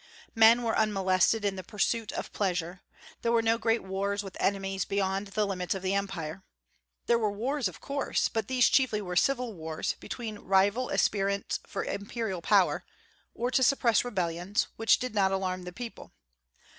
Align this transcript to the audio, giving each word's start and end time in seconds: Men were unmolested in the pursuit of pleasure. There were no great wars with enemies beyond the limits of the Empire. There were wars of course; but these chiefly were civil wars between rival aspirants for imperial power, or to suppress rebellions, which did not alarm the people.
Men 0.33 0.63
were 0.63 0.75
unmolested 0.75 1.45
in 1.45 1.57
the 1.57 1.63
pursuit 1.63 2.11
of 2.11 2.33
pleasure. 2.33 2.81
There 3.21 3.31
were 3.31 3.43
no 3.43 3.59
great 3.59 3.83
wars 3.83 4.23
with 4.23 4.35
enemies 4.39 4.83
beyond 4.83 5.27
the 5.27 5.45
limits 5.45 5.75
of 5.75 5.83
the 5.83 5.93
Empire. 5.93 6.41
There 7.05 7.19
were 7.19 7.31
wars 7.31 7.67
of 7.67 7.81
course; 7.81 8.27
but 8.27 8.47
these 8.47 8.67
chiefly 8.67 8.99
were 8.99 9.15
civil 9.15 9.53
wars 9.53 9.93
between 9.99 10.39
rival 10.39 10.91
aspirants 10.91 11.59
for 11.67 11.85
imperial 11.85 12.41
power, 12.41 12.83
or 13.35 13.51
to 13.51 13.61
suppress 13.61 14.03
rebellions, 14.03 14.69
which 14.75 14.97
did 14.97 15.13
not 15.13 15.31
alarm 15.31 15.65
the 15.65 15.71
people. 15.71 16.11